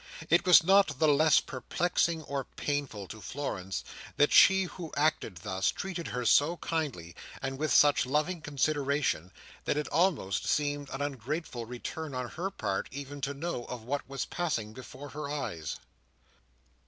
It 0.31 0.47
was 0.47 0.63
not 0.63 0.97
the 0.97 1.07
less 1.07 1.39
perplexing 1.39 2.23
or 2.23 2.45
painful 2.45 3.07
to 3.09 3.21
Florence, 3.21 3.83
that 4.17 4.33
she 4.33 4.63
who 4.63 4.91
acted 4.97 5.35
thus, 5.43 5.69
treated 5.69 6.07
her 6.07 6.25
so 6.25 6.57
kindly 6.57 7.15
and 7.39 7.59
with 7.59 7.71
such 7.71 8.07
loving 8.07 8.41
consideration, 8.41 9.31
that 9.65 9.77
it 9.77 9.87
almost 9.89 10.47
seemed 10.47 10.89
an 10.89 11.03
ungrateful 11.03 11.67
return 11.67 12.15
on 12.15 12.29
her 12.29 12.49
part 12.49 12.87
even 12.89 13.21
to 13.21 13.35
know 13.35 13.65
of 13.65 13.83
what 13.83 14.09
was 14.09 14.25
passing 14.25 14.73
before 14.73 15.09
her 15.09 15.29
eyes. 15.29 15.77